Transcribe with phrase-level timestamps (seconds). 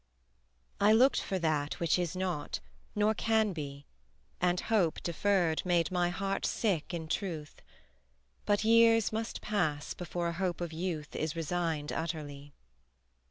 [0.79, 2.59] I looked for that which is not,
[2.95, 3.85] nor can be,
[4.41, 7.61] And hope deferred made my heart sick in truth
[8.47, 12.51] But years must pass before a hope of youth Is resigned utterly.